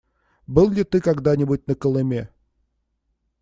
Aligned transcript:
Был 0.47 0.71
ли 0.71 0.83
ты 0.83 0.99
когда-нибудь 0.99 1.67
на 1.67 1.75
Колыме? 1.75 2.31